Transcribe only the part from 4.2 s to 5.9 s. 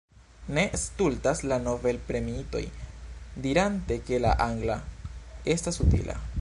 la angla estas